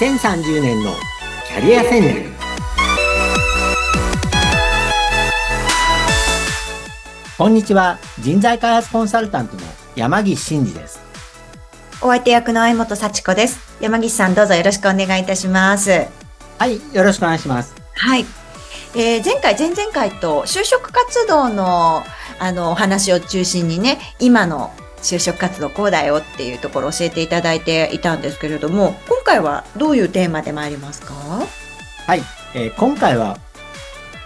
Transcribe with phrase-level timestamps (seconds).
[0.00, 0.94] 2030年の
[1.46, 2.30] キャリア戦略。
[7.36, 7.98] こんにちは。
[8.18, 9.62] 人材開発コンサルタントの
[9.96, 11.02] 山岸真嗣です。
[12.00, 13.76] お相手役の相本幸子です。
[13.82, 15.90] 山岸さんどうぞよろしくお願いいたします。
[15.90, 17.74] はいよろしくお願いします。
[17.92, 18.24] はい。
[18.94, 22.04] えー、前回、前々回と就職活動の
[22.38, 31.14] あのお話を中心にね、今の就職活動こうだよっていうところを教えていただいていたんですけれども、今回はどういうテーマで参りますか？
[31.14, 32.22] はい、
[32.54, 33.38] えー、今回は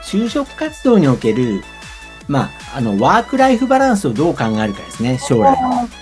[0.02, 1.62] 就職活動における
[2.26, 5.54] まあ、あの、ワークライフバランスをどう考えるかですね、将来。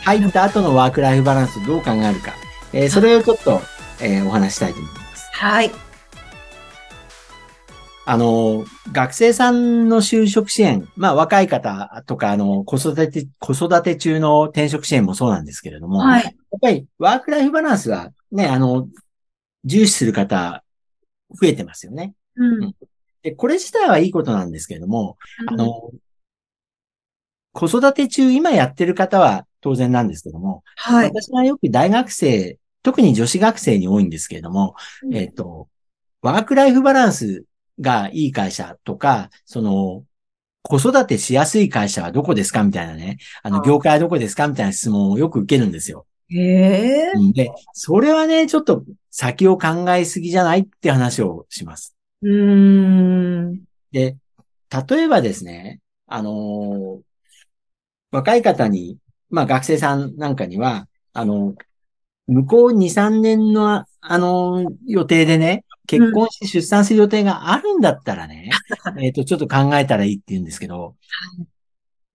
[0.04, 2.32] 入った後のワークライフバランスをどう考えるか。
[2.72, 3.60] えー、それをちょっと、
[4.00, 5.28] えー、お話したいと思います。
[5.32, 5.72] はい。
[8.04, 18.88] あの、学生さんの就職支援、まあ若い方とか、あの、子育て、子育て中の転職支援もそうなんですけれども、はい、やっぱりワークライフバランスはね、あの、
[19.64, 20.64] 重視する方、
[21.30, 22.14] 増えてますよね。
[22.36, 22.74] うん。
[23.22, 25.92] で、これ自体はいいことなんですけれども、うん、あの、
[27.52, 31.08] 子育て中、今やってる方は当然なんですけども、はい。
[31.08, 35.68] 私はよく大学生、特に女子学生に多いんですけれども、うん、えっ、ー、と、
[36.20, 37.44] ワークライフバランス
[37.82, 40.04] がいい会社とか、その、
[40.62, 43.18] 子育てしやすい会社はどこですかみたいなね。
[43.42, 46.06] あの、業界はどこですかみたいな質問をよく受けるんですよ。
[46.28, 47.12] へえ。
[47.34, 51.96] で、それはね、ちょっと先を考えすぎじゃないって話をします。
[52.22, 53.64] うん。
[53.90, 54.16] で、
[54.90, 57.00] 例えばですね、あのー、
[58.12, 58.98] 若い方に、
[59.30, 61.54] まあ学生さんなんかには、あの、
[62.28, 68.50] 向こう2、3年の、あのー、予定でね、結婚して出産する予定があるんだったらね、
[68.96, 70.96] うん、えっと、ちょっと考えたらいいって言うんですけど、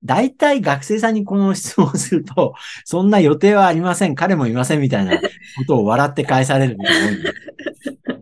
[0.03, 2.53] 大体学生さんにこの質問をすると、
[2.85, 5.21] そんな予定はありません、彼もいませんみたいなこ
[5.67, 7.31] とを笑って返されるみたいな。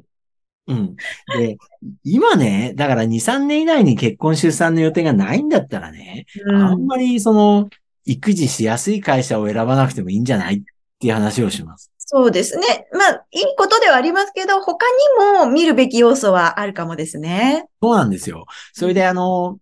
[0.68, 0.96] うん。
[1.38, 1.58] で、
[2.04, 7.70] 今ね、だから2、3年以内に結婚出産の予定がないんだったらね、うん、あんまりその、
[8.06, 10.62] 育児しやすい会社を選ばなくてもいいんじゃないっ
[11.00, 11.92] ていう話をします。
[12.06, 12.88] そうですね。
[12.94, 14.86] まあ、いいことではありますけど、他
[15.34, 17.66] にも見るべき要素はあるかもですね。
[17.82, 18.46] そうなんですよ。
[18.74, 19.58] それで、あの、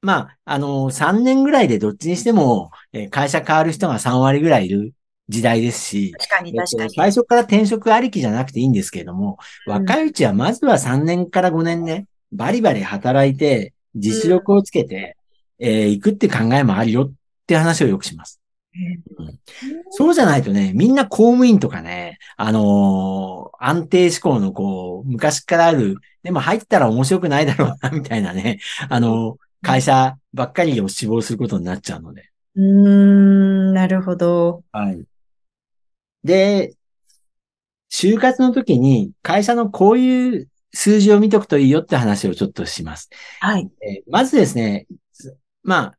[0.00, 4.92] まあ、あの、3年ぐらいでどっちにしても、え会社変わる人が3割ぐらいいる
[5.28, 6.94] 時代ですし、確かに確かに。
[6.94, 15.16] 最初から転職ありきじゃなくていいんですけれども、うん、若いうちはまずは3年から5年ね、バリバリ働いて、実力をつけて、
[15.58, 17.12] うん、えー、行くって考えもあるよっ
[17.48, 18.40] て話をよくします。
[18.74, 19.40] うん、
[19.90, 32.30] そうじゃないとね、みんな公務員とかね、あのー、安定志向のこう、昔からある、でも入ったら面白くないだろうな、みたいなね、あのー、会社ばっかりを志望することになっちゃうので。
[32.54, 34.62] うーん、なるほど。
[34.72, 35.02] はい。
[36.22, 36.74] で、
[37.90, 43.08] 就活の時に会社のこういう数字を見とくといいよって話をちょっとします。
[43.40, 43.68] はい。
[43.82, 44.86] えー、まずですね、
[45.62, 45.97] まあ、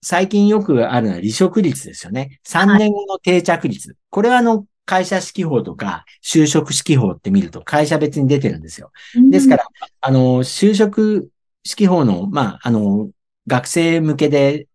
[0.00, 2.40] 最近よくあるのは離職率ですよね。
[2.46, 3.90] 3年後の定着率。
[3.90, 8.90] はい、これはあの、会社指揮法とか、就職指揮法って見ると会社別に出てるんですよ。
[9.30, 9.64] ですから、
[10.00, 11.30] あの、就職
[11.64, 13.10] 指揮法の、まあ、あの、
[13.46, 14.66] 学生向けで、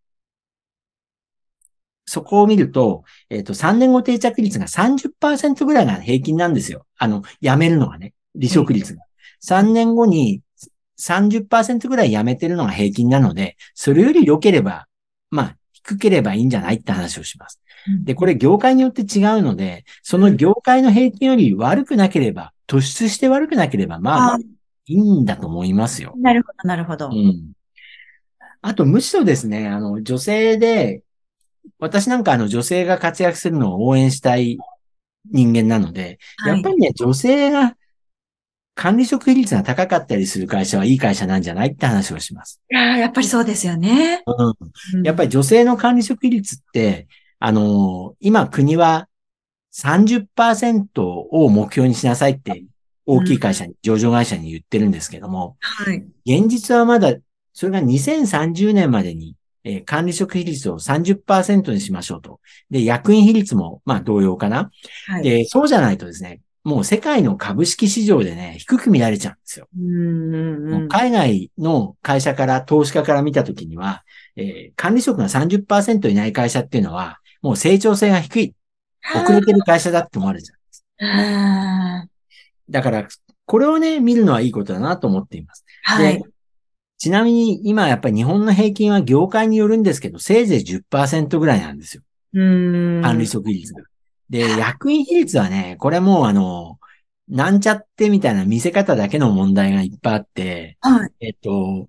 [2.05, 6.85] そこを見ると、えっ、ー、と、3年後定着率が30%ぐらいが平均なんですよ。
[6.97, 9.01] あの、辞めるのがね、離職率が。
[9.41, 10.41] 3年後に
[11.00, 14.88] 30%ぐらい辞めてるのが平均なので、それより良ければ
[15.33, 17.59] まあ、低ければいいんじゃないって話をします。
[18.03, 24.38] で、これ業界によって違うので、その業界の平均より悪くなければ、突出して悪くなければ、まあ、
[24.85, 26.13] いいんだと思いますよ。
[26.17, 27.09] なるほど、なるほど。
[27.09, 27.51] うん。
[28.61, 31.01] あと、むしろですね、あの、女性で、
[31.79, 34.57] 私なんかあの、女性が活躍するのを応援したい
[35.31, 37.75] 人間なので、やっぱりね、女性が
[38.75, 42.61] 管理職比率が高かったりする会社はいい会社なんじゃないって話をします。
[42.72, 44.23] いややっぱりそうですよね。
[44.25, 45.03] うん。
[45.03, 47.08] やっぱり女性の管理職比率って、
[47.40, 49.08] あのー、今国は
[49.75, 52.64] 30%を目標にしなさいって
[53.05, 56.03] 大きい会社に、うん、上場会社に言ってるんですけども、はい。
[56.25, 57.14] 現実はまだ、
[57.53, 62.40] それが2030年までに、えー、管理職比率を30%にしましょうと。
[62.70, 64.72] で、役員比率も、まあ同様かな。
[65.08, 65.23] はい。
[65.23, 69.67] で、そうじゃないとですね、もう世界の株式市場でね、低く見られちゃうんですよ。
[69.77, 74.03] うん海外の会社から、投資家から見たときには、
[74.37, 78.55] えー、管理職が30%いない会社っていうのは、もう成長性が低い。
[79.13, 82.09] 遅れてる会社だって思われちゃうんです。
[82.69, 83.07] だから、
[83.45, 85.65] これをね、見るのはいいことだなと思っています。
[85.83, 86.23] はい。
[86.97, 92.03] ちなみに今やっぱり日本の平均は業界によるんですけど、せいぜい10%ぐらいなんですよ。
[92.33, 93.01] うん。
[93.01, 93.83] 管理職率が。
[94.29, 96.79] で、役員比率はね、これもあの、
[97.28, 101.11] なんちゃってみたいな見せ方だけの問題がいっぱいあって、はい。
[101.20, 101.87] えっと、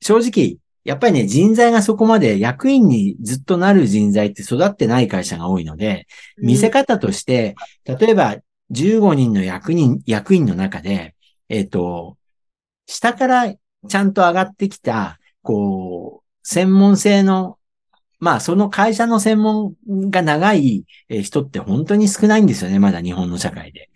[0.00, 6.06] 正直、やっぱりね、人材がそこまで役員にずっとなる人材って育ってない会社が多いので、
[6.36, 7.54] 見せ方として、
[7.84, 8.36] 例えば
[8.70, 11.14] 15人の役人、役員の中で、
[11.48, 12.18] えっと、
[12.86, 13.54] 下から
[13.88, 17.58] ちゃんと上がってきた、こう、専門性の、
[18.20, 23.90] まあ、その会社の専門が長いえー人って本当に少ないんですよね、まだ日本の社会で。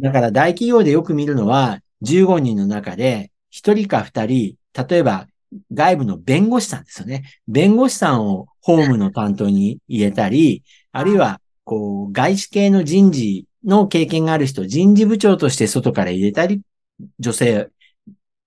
[0.00, 4.56] だから大企業でよく見るのは、15人の中で、1人か2人、
[4.88, 5.26] 例えば
[5.72, 7.24] 外部の弁護士さんですよね。
[7.48, 16.60] 弁護士さんを法務の担当に入れたり、あるいは、こう、外資系の人事の経験がある人、人事部長として外から入れたり、
[17.18, 17.70] 女性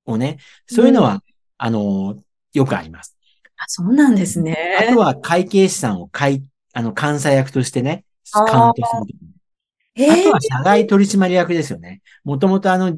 [0.05, 0.37] をね、
[0.67, 1.23] そういうのは、
[1.57, 2.17] あの、
[2.53, 3.16] よくあります。
[3.57, 4.55] あそうなんですね。
[4.79, 6.43] あとは会計士さんを会、
[6.73, 9.25] あの、監査役としてね、カウントすると。
[9.95, 12.01] えーあとは社外取締役ですよね。
[12.23, 12.95] もともとあの、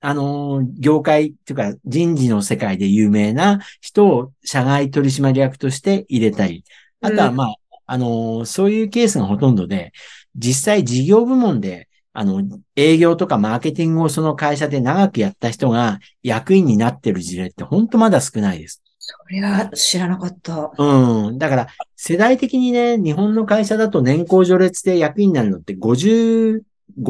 [0.00, 6.64] あのー、業界っていうか人事の世界で有名な人を社外取締役として入れたり、
[7.00, 7.54] あとはうんまあ、
[7.86, 9.92] あのー、そういうケースがほとんどで、
[10.36, 12.42] 実際事業部門で、あの、
[12.76, 18.81] 営業とかマーケティングをその会社で長くやった人が役員になってる事例って本当まだ少ないです。
[19.04, 20.72] それは知らなかった。
[20.78, 21.38] うん。
[21.38, 26.62] だから、世代的にね、日本の会社だと年功序列で役員になるのって55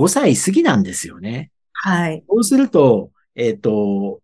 [0.09, 1.51] 歳過ぎなんですよね。
[1.75, 2.25] はい。
[2.27, 4.21] そうすると、えっ、と、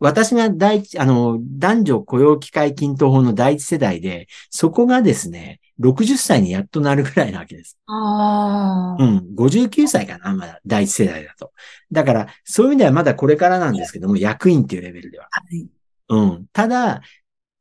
[0.00, 7.78] 私が第一、あの、男女雇用機会均等法の第一世代で、そこがですね、60歳にやっとなるぐらいなわけです。
[7.86, 9.02] ああ。
[9.02, 9.34] うん。
[9.34, 11.52] 59歳かな、まだ、第一世代だと。
[11.90, 15.28] だから、そういう意味ではまだこれからなんですけども、役員っていうレベルでは。
[15.30, 15.66] はい。
[16.10, 16.46] うん。
[16.52, 17.02] ただ、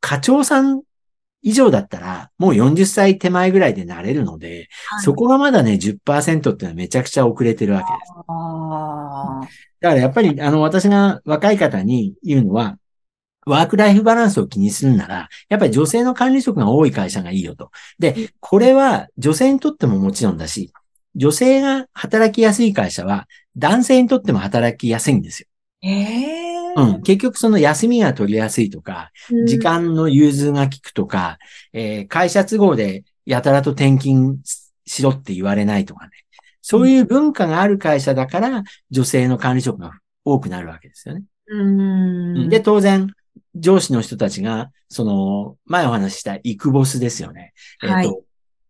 [0.01, 0.81] 課長さん
[1.41, 4.67] 以上だったら、もう40歳手前ぐらいでなれるので、
[5.03, 8.13] そこがまだね、10%っていうのはめちゃくちゃ遅れてるわけです。
[9.81, 12.77] だからやっぱり、あの、私が若い方に言うのは、
[13.45, 17.71] ワークライフバランスを気にするなら、やっぱり女性の管理職が多い会社がいいよと。
[17.99, 20.73] で、これは女性にとってももちろんだし、
[21.15, 25.47] 女性が働きやすい会社は男性にとっても働きやすいんですよ。
[25.81, 27.01] ええうん。
[27.01, 29.11] 結局その休みが取りやすいとか、
[29.45, 31.37] 時間の融通が効くとか、
[31.73, 34.39] えー会社都合でやたらと転勤
[34.85, 36.11] しろって言われないとかね。
[36.61, 39.93] そういう文化がある会社だから、女性の管理職が
[40.25, 41.23] 多くなるわけですよね。
[41.47, 42.49] うん。
[42.49, 43.11] で、当然、
[43.55, 47.53] 上司の人たちが、その、前お話しした育ボスですよね。
[47.83, 48.23] えっ、はいと、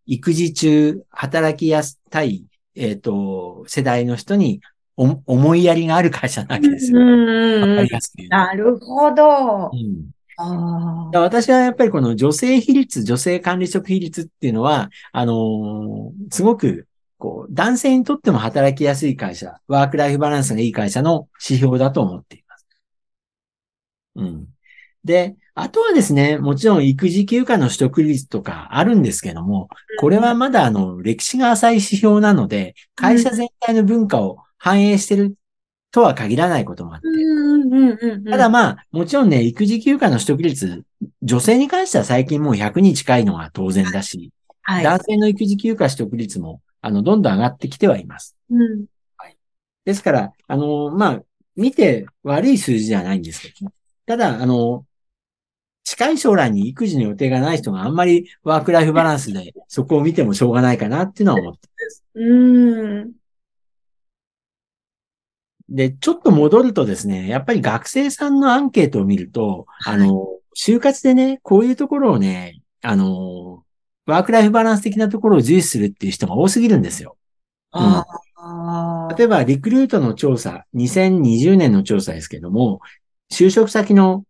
[0.06, 4.79] 育児中、働きやすい、えっ、と、世代の人にお
[5.26, 7.00] 思いやりがある会社なわけですよ。
[7.00, 8.14] うんわかりやす。
[8.30, 9.76] なるほどう。
[9.76, 10.12] ん
[10.42, 16.88] あ私はやっぱりこの女性比率、女性管理職比率っていうのは、あのーすごく、
[17.18, 22.66] こう、男性にとっても働きやすい会社、ワークライフバランスがいい会社の指標だと思っています。
[24.16, 24.48] うん。
[25.04, 29.68] で、あとはですね、もちろん育児休暇の取得率とかあるんですけども、
[30.00, 35.36] これはまだあの、歴史が浅い指標なので、会社全体の文化を反映してる
[35.92, 38.24] とは限らないこともあって、うんうんうんうん。
[38.26, 40.84] ただまあ、もちろんね、育児休暇の取得率、
[41.24, 44.84] 女性に関しては最近もう100に近いのが当然だし、はい。
[44.84, 48.36] 男性の育児休暇取得率も、あの、どんどん上がってきてはいます。
[48.52, 48.86] うん。
[49.86, 51.24] ですから、あの、まあ、
[51.56, 53.74] 見て悪い数字ではないんですけどね。
[54.06, 54.86] ただ、あの、
[55.84, 61.68] 近い将来に育児の予定がない人があんまりワークライフバランスでそこを見てもしょうがないかなっていうのは思って。
[62.14, 63.12] うん。
[65.70, 73.64] で、ちょっと戻るとですね、やっぱり学生さんのアンケートを見ると、あの、就活でね、こういうところをね、あの、
[74.06, 77.18] ワークライフバランス的なところを重視するっていう人が多すぎるんですよ。
[77.72, 79.14] ああ。
[79.16, 82.82] 例えば、リクルートの調査、2020年の調査ですけども、
[83.32, 84.24] 就職先の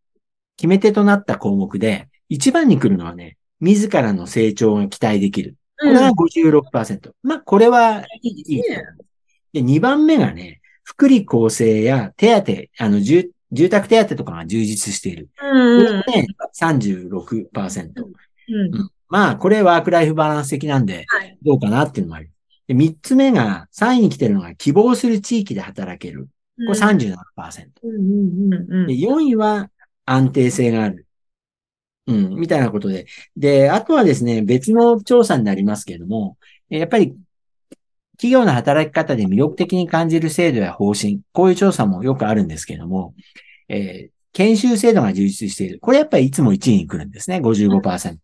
[0.57, 5.55] 決め手となった項目で、一番に来るのはね、自らの成長が期待できる。
[5.79, 7.11] これが56%。
[7.23, 8.61] まあ、これはいい。
[9.53, 10.58] で、2番目がね、
[10.89, 15.29] 福利厚生や手当、あの、住住宅手当とかが充実している。
[15.39, 16.27] こうんれがね、
[16.59, 17.91] 36%。
[17.95, 18.75] うん。
[18.75, 21.37] うんまあ、これワークライフバランス的なんで、はい。
[21.43, 22.31] どうかなっていうのもある。
[22.67, 26.27] で、3つ目が、3位に来てるのが、希望する地域で働ける。
[26.67, 27.15] これ37%。
[27.83, 29.69] うんうんうんうんで、4位は
[30.05, 31.07] 安定性がある。
[32.05, 33.07] うん、みたいなことで。
[33.35, 36.37] で、あとはですね、別の調査になりますけれども、
[36.69, 37.15] えやっぱり、
[38.19, 43.15] 企業の働き方で魅力的に感じる制度や方針、こういう調査もよくあるんですけれども、
[43.69, 45.79] えー研修制度が充実している。
[45.81, 48.17] これやっぱりいつも1位に来るんですね、55%。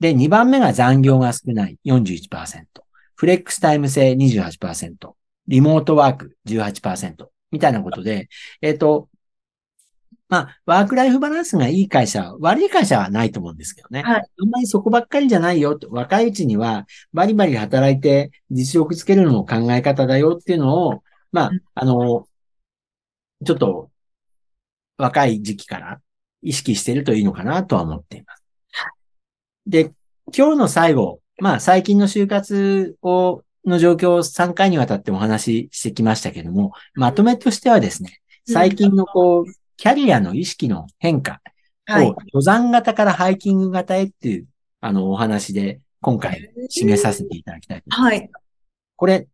[0.00, 2.64] で、2番目が残業が少ない、41%。
[3.14, 5.12] フレックスタイム制28%。
[5.48, 8.28] リモートワーク18%みたいなことで、
[8.60, 9.08] えっ、と、
[10.28, 14.02] まあ、ワークライフバランスがいい会社、悪い会社はないと思うんですけどね。
[14.02, 15.88] はいあんまりそこばっかりじゃないよと。
[15.90, 22.26] 若いうちにはバリバリ働いて実力つけるのも考え方だよっていうのを、まあうん、あの、
[23.44, 23.90] ちょっと
[24.98, 26.00] 若い時期から
[26.42, 28.42] 意識してるといいのかなとは思っています。
[29.66, 29.92] で、
[30.36, 39.44] 今日の最後、まあ最近の就活を、の状況を3回にわたってお話ししてきましたけども、まとめとしてはですね、最近のこう、
[39.76, 41.40] キャリアの意識の変化
[41.86, 42.16] はいを。
[42.32, 44.46] 登山型からハイキング型へっていう、
[44.80, 48.20] あの、お話で今回締めさせていただきたいと思います。
[48.20, 48.30] はい。
[48.96, 49.28] これ、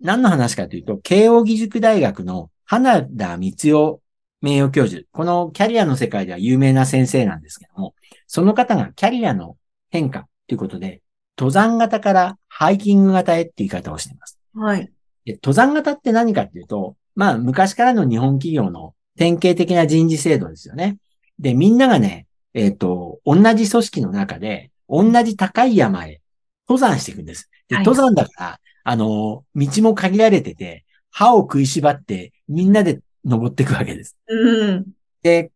[0.00, 4.00] 何の話かというと、慶応義塾大学の花田光代
[4.40, 5.04] 名誉教授。
[5.12, 7.94] このキャリアの世界では有名な先生なんですけども、
[8.26, 9.56] その方がキャリアの
[9.90, 11.02] 変化ということで、
[11.36, 14.38] 登山型からハイキング型へって言い方をしています。
[14.54, 14.90] はい。
[15.24, 20.96] で登山型って何かっていうと、まあ昔からの日本企業の典型的な人事制度ですよね。
[21.38, 26.20] で、みんながね、えっ、と、同じ組織の中で、同じ高い山へ
[26.68, 27.50] 登山していくんです。
[27.68, 34.16] で、はい登山だから、あの、道も限られてて、歯を食いしばってみんなで登っていくわけです。
[34.28, 34.86] うん。
[35.22, 35.50] で、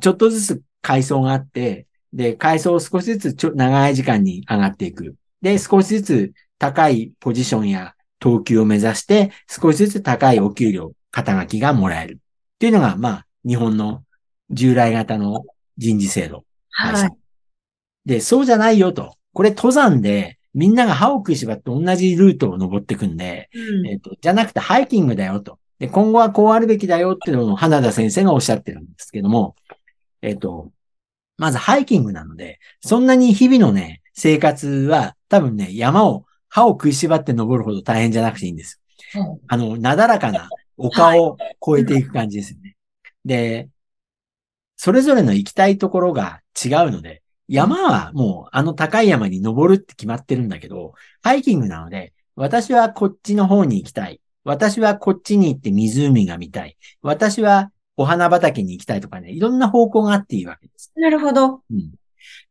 [0.00, 5.16] ちょっとずつ階層があって、で、階層を少しずつちょ長い時間に上がっていく。
[5.42, 12.18] で、少しずつ高いポジションや等級を目指して、少しずつ高いお給料、肩書きがもらえる。
[12.58, 14.02] っていうのが、まあ、日本の
[14.50, 15.44] 従来型の
[15.76, 16.44] 人事制度。
[16.70, 17.10] はい。
[18.04, 19.14] で、そうじゃないよと。
[19.32, 25.60] これ登山で、みんなが歯を食いしばって同じルートを登っていくんで、うんえっ、と、じゃなくてハイキングだよと。
[25.78, 29.54] で、今後はこうあるべきだよっていうのを花田先生がおっしゃってるんですけども、
[30.20, 30.72] えっ、と、
[31.36, 38.80] まずハイキングなので、そんなに日々のね、生活は多分ね、山を歯を食いしばって登るほど大変じゃなくていいんです
[39.14, 39.40] よ。
[39.46, 42.76] あの、なだらかな丘を越えていく感じですよね。
[43.24, 43.68] で、
[44.76, 54.20] それぞれの行きたいところが違うので、山はもうあの高い山に登るって決まってるんだけど、ハイキングなので、私はこっちの方に行きたい。
[54.44, 56.76] 私はこっちに行って湖が見たい。
[57.02, 60.92] 私はお花畑に行きたいとかね、いろんな方向があっていいわけです。
[60.94, 61.62] なるほど。
[61.70, 61.90] うん、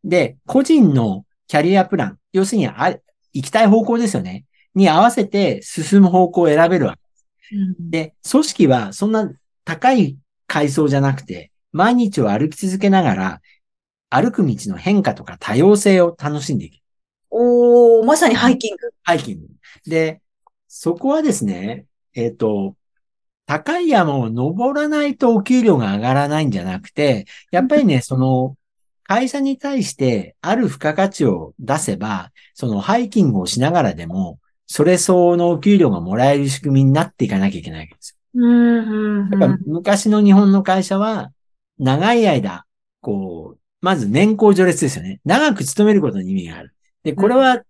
[0.03, 2.98] で、個人のキャリアプラン、要するにあ
[3.34, 4.46] 行きたい方向ですよね。
[4.75, 7.00] に合わせて進む方向を選べるわけ。
[7.51, 9.32] うんで、組織はそんな
[9.63, 13.42] 高い階層じゃなくて、毎日を歩き続けながら、
[14.10, 16.82] 歩く道の変化とか多様性を楽しんでいく。
[17.30, 18.92] おー、まさにハイキング。
[19.04, 19.48] ハイキング。
[19.86, 20.22] で、
[20.68, 22.75] そこはですね、えっ、と、
[23.46, 28.58] 高い山を登らないとお給料が上がらないんじゃなくて、やっぱりね、 その、
[29.04, 38.42] 会社に対してある付加価値を出せば、そのハイキングをしながらでも、それ相応のお給料がもらえる仕組みになっていかなきゃいけないわけですよ。
[38.42, 41.32] うん、うん、やっぱ昔の日本の会社は、
[41.80, 42.66] 長い間、
[43.02, 45.22] こう、まず年功序列ですよね。
[45.24, 46.74] 長く勤めることに意味がある。
[47.04, 47.64] で、これは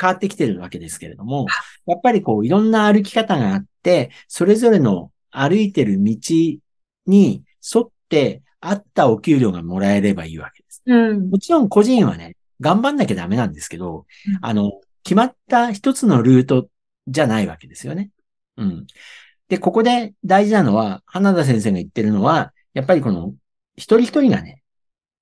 [0.00, 1.46] 変わってきてるわけですけれども、
[1.86, 6.16] やっぱりこう、いろんな歩き方があって、それぞれの歩いてる道
[7.06, 10.82] に沿って合ったお給料がもらえればいいわけです。
[10.86, 11.30] うん。
[11.30, 16.68] もちろん個人はね、頑張んなきゃダメなんですけどうん、あの、決まった一つのルート
[17.06, 18.10] じゃないわけですよね。
[18.56, 18.86] うん。
[19.48, 23.34] で、ここで大事なのは、花田先生が言ってるのは、やっぱりこの、
[23.76, 24.62] 一人一人がね、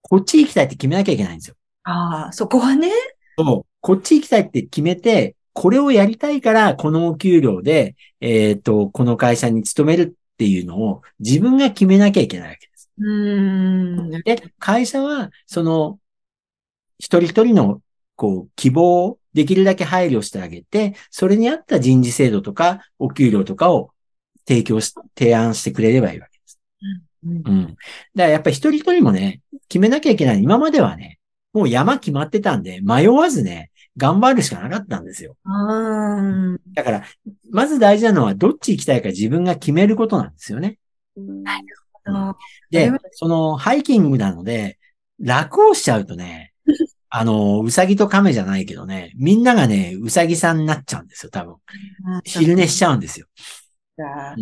[0.00, 1.56] こっち行きたいって決めなきゃいけないんですよ。
[1.84, 2.90] ああ、そこはね。
[3.36, 3.72] そう。
[3.80, 12.90] こっち行きたいって決めて、これをやりたいから、このお給料で、えっ、と、この会社に勤めるっていうのを自分が決めなきゃいけないわけです。
[12.98, 14.10] うん。
[14.10, 15.98] で、会社は、その、
[16.98, 17.82] 一人一人の、
[18.16, 23.90] こう、希望をできるだけ配慮してあげて、それに合った人事制度とか、お給料とかを
[24.46, 26.60] 提供し、提案してくれればいいわけです。
[27.24, 27.66] うんうん。
[27.66, 27.76] だか
[28.14, 30.42] らやっぱり一人一人もね、決めなきゃいけない。
[30.42, 31.18] 今まではね、
[31.52, 35.36] もう山決まってたんで、迷わずね、頑張るしかなかったんですよ。
[36.74, 37.04] だから、
[37.50, 40.78] まず大事なのは、どっち行きたいか自分が決めることなんですよね。
[42.04, 42.34] あ
[42.70, 44.78] でそれは、その、ハイキングなので、
[45.20, 46.51] 楽をしちゃうとね、
[47.14, 51.56] あの、うさぎと亀じゃないけどね、みんながね、うさぎさんになっちゃうんですよ、多分。
[52.24, 53.26] 昼寝しちゃうんですよ。
[54.02, 54.34] ゃ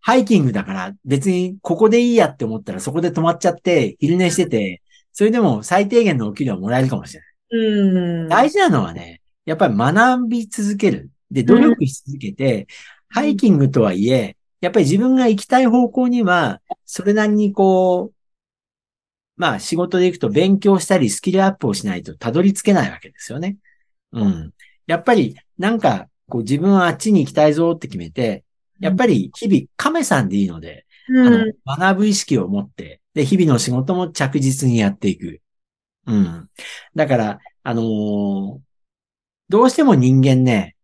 [0.00, 4.80] ハイキングだから、別にここでいいやって思ったらそこで止まっちゃって、昼寝してて、
[5.12, 7.30] それでも最低限のお給料もらえるかもしれない。
[7.68, 8.28] うん。
[8.30, 11.10] 大事なのはね、やっぱり学び続ける。
[11.30, 12.68] で、努力し続けて、
[13.10, 18.13] ハイキングとはいえ、やっぱり自分が行きたい方向には、それなりにこう、
[19.36, 23.56] まあ仕事で行くと勉強したりスキルアップをしないとたどり着けないわけですよね。
[24.12, 24.52] うん。
[24.86, 28.44] やっぱりなんか、こう自分はあっちに行きたいぞって決めて、
[28.80, 35.40] やっぱり日々亀さんでいいので、うんあの、学ぶ意識を持って、で、日々の仕事も着実にやっていく。
[36.06, 36.50] うん。
[36.94, 38.60] だから、あのー
[39.50, 40.76] どうしても人間ね、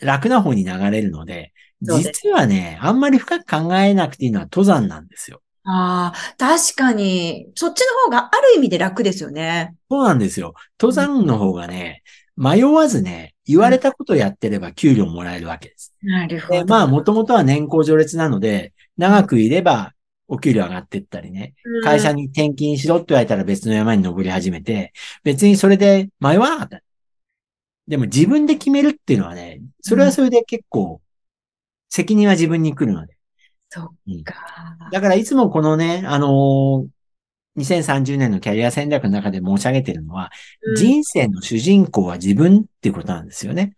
[0.00, 5.42] 楽な方に流れるので、実はね、あんまり深く考えなくていいのは登山なんですよ。
[5.66, 9.74] ああ、確かに、そっちの方がある意味で楽ですよね。
[9.90, 10.54] そうなんですよ。
[10.78, 12.02] 登山の方がね、
[12.36, 15.94] 迷わずね、言われたことやってれば給料もらえるわけです。
[16.02, 19.92] なるほで、まあ、もともとは年功序列なので、長くいれば
[20.28, 24.92] お給料上がっていったりね、会社に転勤しろって言われたら別の山に登り始めて、
[25.22, 26.82] 別にそれで迷わなかった。
[27.86, 31.00] でも自分で決めるっていうのはね、それはそれで結構、
[31.88, 33.13] 責任は自分に来るので。
[33.74, 34.34] そっうんか。
[34.90, 36.88] だからいつもこのね、あのー
[37.56, 40.32] 2030年のキャリア戦略の中で申し上げてるのは、
[40.76, 43.76] 人生の主人公は自分っていうことなんですよね。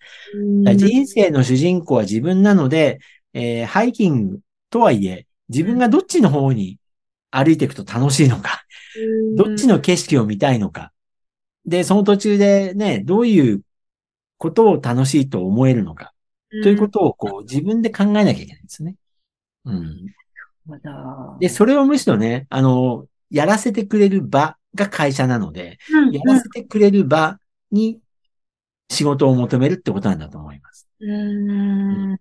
[0.77, 3.01] 人生の主人公は自分なので、
[3.35, 6.79] えーハイキングとはいえ、自分がどっちの方に
[7.31, 8.65] 歩いていくと楽しいのか、
[9.37, 10.93] どっちの景色を見たいのか、
[11.67, 13.63] で、その途中でね、どういう
[14.39, 16.13] ことを楽しいと思えるのか、
[16.63, 18.97] ということをこう自分で考えなきゃいけないんですね。
[19.67, 20.07] うん。
[21.39, 25.79] で、それをむしろね、あの、やらせてくれる場が会社なので、
[26.13, 27.39] やらせてくれる場
[27.71, 28.01] に
[28.89, 30.89] 仕事を求めるってことなんだと思います。
[31.01, 32.13] うん。
[32.13, 32.21] だか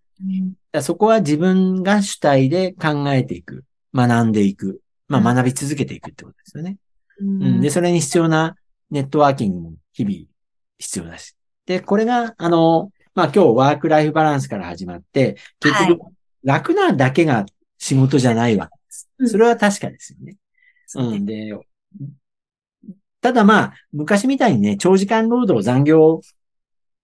[0.73, 6.77] らそこは自分が主体で考えていく、学んでいく、まあ学び続けていくってことですよね。
[7.19, 8.55] うん、で、それに必要な
[8.89, 10.15] ネットワーキングも日々
[10.77, 11.35] 必要だし。
[11.65, 16.14] で、これが、あの、まあ今日ワークライフバランスから始まって、結局、
[16.45, 17.45] 楽なだけが
[17.77, 19.31] 仕事じゃないわけです。
[19.31, 20.37] それは確かですよね。
[20.95, 21.25] うん。
[21.25, 21.51] で、
[23.21, 26.21] ただまあ、昔みたいにね、長時間労働残業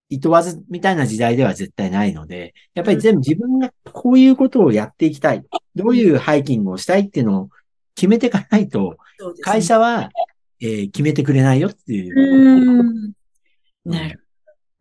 [0.09, 5.43] いとわずみたいな時代では絶対ないので、やっぱり全部自分がこういうことをやっていきたい。
[5.73, 7.49] どういうハイキングをしたいっていうのを
[7.95, 8.97] 決めていかないと、
[9.41, 10.09] 会社は、
[10.59, 12.79] えー決めてくれないよっていう。
[12.79, 13.13] うん。
[13.85, 14.20] なる。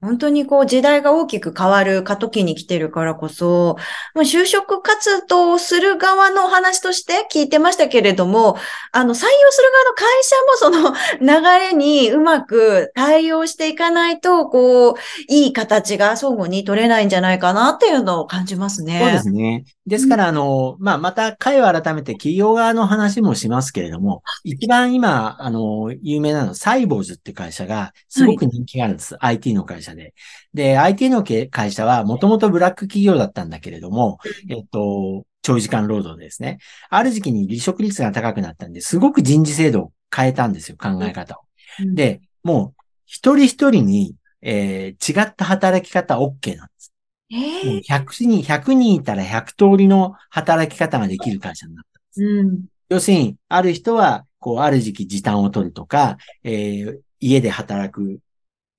[0.01, 3.77] 本当にこう時代が大きく変わる過渡期に来てるからこそ、
[4.15, 8.57] もう就職活動をする側のお話として聞いてましたけれども、
[8.93, 14.95] あの採用する側の会社もその流れにうまく対応していかないと、こう、
[15.29, 19.01] いい形が相互に取れないんじゃないかなっていうのを感じますね。
[19.01, 19.65] そうですね。
[19.91, 29.17] ですから、あの、まあ、また回を改めて企業側の話もしますけれども、一番今、あの、有名なのはサイボーズって会社がすごく人気があるんです。
[29.19, 30.15] IT の会社で。
[30.55, 36.59] で、IT のけ会社はもともとブラック企業だったんだけれども、えっと、長時間労働ですね。
[36.89, 41.43] ある時期に離職率が高くなったんで、すごく人事制度を変えたんですよ、考え方を。
[41.81, 46.90] うん、で、もう、一人一人に、えー違った働き方 OK なんです。
[47.31, 52.01] えもうー100人、100人いたら100通りの働き方ができる会社になった。
[52.17, 52.65] うん。
[52.89, 58.21] 要するに、ある人は、こう、ある時期時短を取るとか、えー家で働く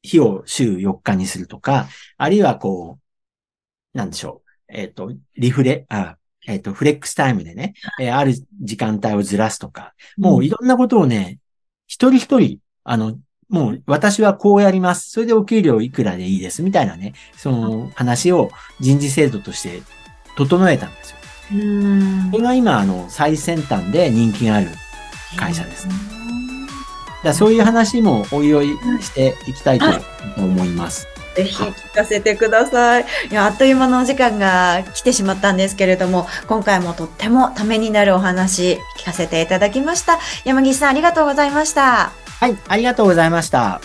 [0.01, 1.87] 日を週4日にするとか、
[2.17, 2.97] あるいはこ
[3.93, 11.39] う、なんでしょう、えっ、と、リフレ、あ、えっ、と、フレックスタイムでね、えーある時間帯をずらすとか、もういろんなことをね、
[11.85, 13.19] 一人一人、あの、
[13.51, 15.11] もう私はこうやります。
[15.11, 16.63] それでお給料いくらでいいです。
[16.63, 19.81] みたいなね、その話を人事制度として
[20.35, 21.17] 整えたんですよ。
[21.53, 24.67] うんこれが今、あの、最先端で人気がある。
[25.37, 25.97] 会社ですだか
[27.23, 28.67] らそういう話もおいおい
[29.01, 29.85] していきたいと
[30.37, 31.07] 思います。
[31.35, 33.05] ぜひ聞かせてください。
[33.29, 40.19] いや、あっという間のお時間が来てしまったんですけれども、今回もとってもためになるお話聞かせていただきました。
[40.43, 42.20] 山岸さんありがとうございました。
[42.41, 43.81] はい、ありがとうございました。